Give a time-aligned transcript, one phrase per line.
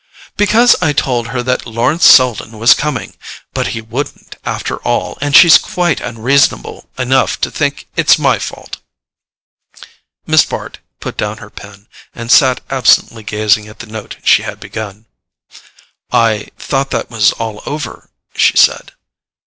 [0.35, 3.13] "Because I told her that Lawrence Selden was coming;
[3.53, 8.77] but he wouldn't, after all, and she's quite unreasonable enough to think it's my fault."
[10.25, 14.59] Miss Bart put down her pen and sat absently gazing at the note she had
[14.59, 15.05] begun.
[16.11, 18.93] "I thought that was all over," she said.